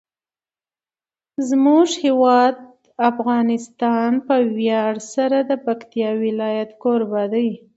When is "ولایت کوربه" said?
6.23-7.23